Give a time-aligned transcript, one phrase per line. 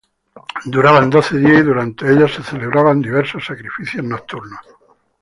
[0.65, 4.61] Duraban doce días y, durante ellas, se celebraban diversos sacrificios nocturnos.